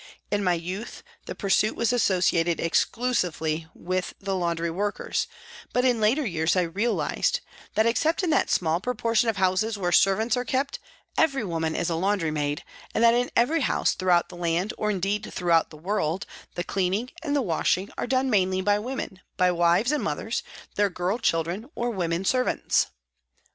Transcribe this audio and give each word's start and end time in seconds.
In 0.31 0.43
my 0.43 0.55
youth, 0.55 1.03
the 1.27 1.35
pursuit 1.35 1.75
was 1.75 1.93
associated 1.93 2.59
exclusively 2.59 3.67
with 3.75 4.15
laundry 4.19 4.71
workers, 4.71 5.27
but 5.73 5.85
in 5.85 6.01
later 6.01 6.25
years 6.25 6.55
I 6.55 6.63
realised 6.63 7.41
that, 7.75 7.85
except 7.85 8.23
in 8.23 8.31
that 8.31 8.49
small 8.49 8.79
proportion 8.81 9.29
of 9.29 9.37
houses 9.37 9.77
where 9.77 9.91
servants 9.91 10.35
are 10.35 10.43
kept, 10.43 10.79
every 11.19 11.43
woman 11.43 11.75
is 11.75 11.87
a 11.87 11.93
laundry 11.93 12.31
maid, 12.31 12.63
DEPUTATION 12.63 12.65
TO 12.65 12.91
PRIME 12.91 13.01
MINISTER 13.03 13.31
43 13.35 13.35
and 13.35 13.35
that 13.35 13.41
in 13.41 13.41
every 13.43 13.61
house 13.61 13.93
throughout 13.93 14.29
the 14.29 14.35
land, 14.37 14.73
or 14.75 14.89
indeed 14.89 15.31
throughout 15.31 15.69
the 15.69 15.77
world, 15.77 16.25
the 16.55 16.63
cleaning 16.63 17.11
and 17.21 17.35
the 17.35 17.43
washing 17.43 17.89
are 17.95 18.07
done 18.07 18.27
mainly 18.27 18.61
by 18.61 18.79
women, 18.79 19.19
by 19.37 19.51
wives 19.51 19.91
and 19.91 20.03
mothers, 20.03 20.41
their 20.77 20.89
girl 20.89 21.19
children 21.19 21.69
or 21.75 21.91
women 21.91 22.25
servants. 22.25 22.87